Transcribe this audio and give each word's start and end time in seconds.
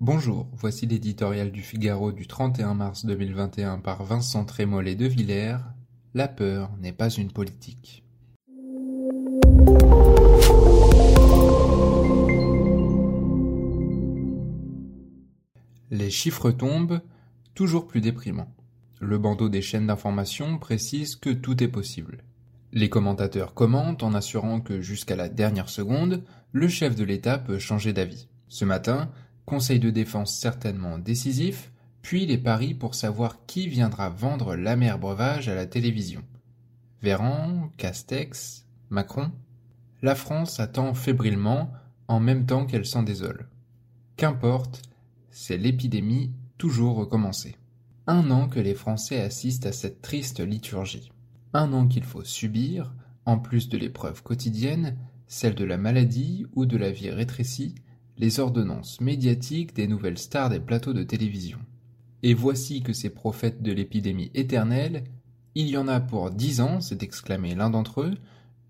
Bonjour, 0.00 0.46
voici 0.52 0.86
l'éditorial 0.86 1.50
du 1.50 1.60
Figaro 1.60 2.12
du 2.12 2.28
31 2.28 2.74
mars 2.74 3.04
2021 3.04 3.80
par 3.80 4.04
Vincent 4.04 4.44
Trémollet 4.44 4.94
de 4.94 5.06
Villers. 5.06 5.58
La 6.14 6.28
peur 6.28 6.70
n'est 6.80 6.92
pas 6.92 7.08
une 7.10 7.32
politique. 7.32 8.04
Les 15.90 16.10
chiffres 16.10 16.52
tombent, 16.52 17.00
toujours 17.56 17.88
plus 17.88 18.00
déprimants. 18.00 18.54
Le 19.00 19.18
bandeau 19.18 19.48
des 19.48 19.62
chaînes 19.62 19.88
d'information 19.88 20.58
précise 20.58 21.16
que 21.16 21.30
tout 21.30 21.60
est 21.60 21.66
possible. 21.66 22.22
Les 22.72 22.88
commentateurs 22.88 23.52
commentent 23.52 24.04
en 24.04 24.14
assurant 24.14 24.60
que 24.60 24.80
jusqu'à 24.80 25.16
la 25.16 25.28
dernière 25.28 25.68
seconde, 25.68 26.22
le 26.52 26.68
chef 26.68 26.94
de 26.94 27.02
l'État 27.02 27.36
peut 27.36 27.58
changer 27.58 27.92
d'avis. 27.92 28.28
Ce 28.46 28.64
matin, 28.64 29.10
conseil 29.48 29.80
de 29.80 29.88
défense 29.88 30.36
certainement 30.36 30.98
décisif, 30.98 31.72
puis 32.02 32.26
les 32.26 32.36
paris 32.36 32.74
pour 32.74 32.94
savoir 32.94 33.46
qui 33.46 33.66
viendra 33.66 34.10
vendre 34.10 34.54
l'amer 34.54 34.98
breuvage 34.98 35.48
à 35.48 35.54
la 35.54 35.64
télévision. 35.64 36.22
Véran, 37.00 37.72
Castex, 37.78 38.66
Macron 38.90 39.32
La 40.02 40.14
France 40.14 40.60
attend 40.60 40.92
fébrilement, 40.92 41.72
en 42.08 42.20
même 42.20 42.44
temps 42.44 42.66
qu'elle 42.66 42.84
s'en 42.84 43.02
désole. 43.02 43.48
Qu'importe, 44.18 44.82
c'est 45.30 45.56
l'épidémie 45.56 46.30
toujours 46.58 46.96
recommencée. 46.96 47.56
Un 48.06 48.30
an 48.30 48.48
que 48.48 48.60
les 48.60 48.74
Français 48.74 49.22
assistent 49.22 49.66
à 49.66 49.72
cette 49.72 50.02
triste 50.02 50.40
liturgie. 50.40 51.10
Un 51.54 51.72
an 51.72 51.88
qu'il 51.88 52.04
faut 52.04 52.24
subir, 52.24 52.92
en 53.24 53.38
plus 53.38 53.70
de 53.70 53.78
l'épreuve 53.78 54.22
quotidienne, 54.22 54.98
celle 55.26 55.54
de 55.54 55.64
la 55.64 55.78
maladie 55.78 56.44
ou 56.52 56.66
de 56.66 56.76
la 56.76 56.90
vie 56.90 57.10
rétrécie, 57.10 57.76
les 58.18 58.40
ordonnances 58.40 59.00
médiatiques 59.00 59.74
des 59.74 59.86
nouvelles 59.86 60.18
stars 60.18 60.50
des 60.50 60.60
plateaux 60.60 60.92
de 60.92 61.04
télévision. 61.04 61.58
Et 62.22 62.34
voici 62.34 62.82
que 62.82 62.92
ces 62.92 63.10
prophètes 63.10 63.62
de 63.62 63.72
l'épidémie 63.72 64.30
éternelle, 64.34 65.04
il 65.54 65.68
y 65.68 65.76
en 65.76 65.88
a 65.88 66.00
pour 66.00 66.30
dix 66.30 66.60
ans, 66.60 66.80
s'est 66.80 66.98
exclamé 67.00 67.54
l'un 67.54 67.70
d'entre 67.70 68.02
eux, 68.02 68.14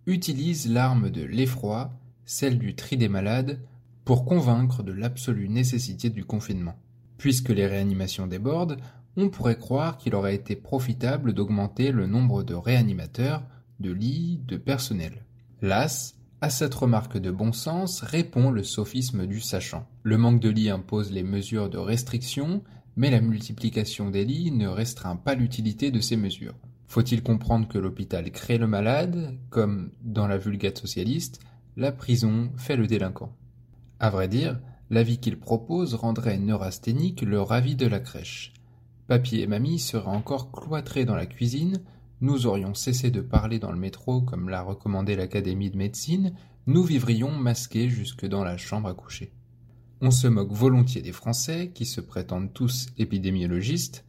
utilisent 0.06 0.70
l'arme 0.70 1.10
de 1.10 1.22
l'effroi, 1.22 1.90
celle 2.24 2.58
du 2.58 2.74
tri 2.74 2.96
des 2.96 3.08
malades, 3.08 3.60
pour 4.04 4.24
convaincre 4.24 4.82
de 4.82 4.92
l'absolue 4.92 5.48
nécessité 5.48 6.10
du 6.10 6.24
confinement. 6.24 6.76
Puisque 7.16 7.48
les 7.48 7.66
réanimations 7.66 8.26
débordent, 8.26 8.78
on 9.16 9.30
pourrait 9.30 9.58
croire 9.58 9.98
qu'il 9.98 10.14
aurait 10.14 10.34
été 10.34 10.56
profitable 10.56 11.32
d'augmenter 11.32 11.90
le 11.90 12.06
nombre 12.06 12.42
de 12.42 12.54
réanimateurs, 12.54 13.42
de 13.80 13.90
lits, 13.90 14.40
de 14.46 14.56
personnel. 14.56 15.24
Las, 15.60 16.17
à 16.40 16.50
cette 16.50 16.74
remarque 16.74 17.18
de 17.18 17.30
bon 17.30 17.52
sens 17.52 18.00
répond 18.00 18.50
le 18.50 18.62
sophisme 18.62 19.26
du 19.26 19.40
sachant. 19.40 19.86
Le 20.04 20.18
manque 20.18 20.40
de 20.40 20.48
lits 20.48 20.70
impose 20.70 21.10
les 21.10 21.24
mesures 21.24 21.68
de 21.68 21.78
restriction, 21.78 22.62
mais 22.96 23.10
la 23.10 23.20
multiplication 23.20 24.10
des 24.10 24.24
lits 24.24 24.52
ne 24.52 24.68
restreint 24.68 25.16
pas 25.16 25.34
l'utilité 25.34 25.90
de 25.90 26.00
ces 26.00 26.16
mesures. 26.16 26.54
Faut-il 26.86 27.22
comprendre 27.22 27.66
que 27.66 27.78
l'hôpital 27.78 28.30
crée 28.30 28.56
le 28.56 28.68
malade, 28.68 29.36
comme 29.50 29.90
dans 30.02 30.28
la 30.28 30.38
vulgate 30.38 30.78
socialiste, 30.78 31.40
la 31.76 31.92
prison 31.92 32.50
fait 32.56 32.76
le 32.76 32.86
délinquant? 32.86 33.32
À 33.98 34.08
vrai 34.08 34.28
dire, 34.28 34.60
l'avis 34.90 35.18
qu'il 35.18 35.38
propose 35.38 35.94
rendrait 35.94 36.38
neurasthénique 36.38 37.22
le 37.22 37.42
ravi 37.42 37.74
de 37.74 37.86
la 37.86 38.00
crèche. 38.00 38.54
Papy 39.08 39.40
et 39.40 39.46
mamie 39.46 39.78
seraient 39.78 40.06
encore 40.06 40.52
cloîtrés 40.52 41.04
dans 41.04 41.16
la 41.16 41.26
cuisine, 41.26 41.82
nous 42.20 42.46
aurions 42.46 42.74
cessé 42.74 43.10
de 43.10 43.20
parler 43.20 43.58
dans 43.58 43.70
le 43.70 43.78
métro 43.78 44.20
comme 44.22 44.48
l'a 44.48 44.62
recommandé 44.62 45.14
l'Académie 45.14 45.70
de 45.70 45.76
médecine, 45.76 46.34
nous 46.66 46.82
vivrions 46.82 47.30
masqués 47.30 47.88
jusque 47.88 48.26
dans 48.26 48.42
la 48.42 48.56
chambre 48.56 48.88
à 48.88 48.94
coucher. 48.94 49.32
On 50.00 50.10
se 50.10 50.26
moque 50.26 50.52
volontiers 50.52 51.02
des 51.02 51.12
Français, 51.12 51.70
qui 51.74 51.86
se 51.86 52.00
prétendent 52.00 52.52
tous 52.52 52.88
épidémiologistes. 52.98 54.04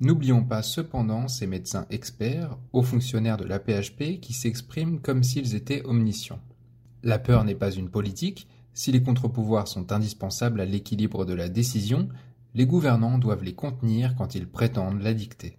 N'oublions 0.00 0.44
pas 0.44 0.62
cependant 0.62 1.28
ces 1.28 1.46
médecins 1.46 1.86
experts, 1.90 2.56
hauts 2.72 2.82
fonctionnaires 2.82 3.36
de 3.36 3.44
l'APHP, 3.44 4.20
qui 4.20 4.32
s'expriment 4.32 5.00
comme 5.00 5.22
s'ils 5.22 5.54
étaient 5.54 5.84
omniscients. 5.84 6.40
La 7.02 7.18
peur 7.18 7.44
n'est 7.44 7.54
pas 7.54 7.70
une 7.70 7.90
politique, 7.90 8.48
si 8.72 8.90
les 8.90 9.02
contre-pouvoirs 9.02 9.68
sont 9.68 9.92
indispensables 9.92 10.60
à 10.60 10.64
l'équilibre 10.64 11.24
de 11.24 11.34
la 11.34 11.48
décision, 11.48 12.08
les 12.54 12.66
gouvernants 12.66 13.18
doivent 13.18 13.44
les 13.44 13.54
contenir 13.54 14.16
quand 14.16 14.34
ils 14.34 14.48
prétendent 14.48 15.02
la 15.02 15.14
dicter. 15.14 15.58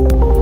you 0.00 0.39